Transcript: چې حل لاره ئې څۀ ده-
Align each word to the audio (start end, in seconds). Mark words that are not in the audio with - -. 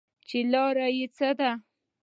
چې 0.27 0.37
حل 0.43 0.47
لاره 0.53 0.87
ئې 0.97 1.05
څۀ 1.17 1.29
ده- 1.39 1.51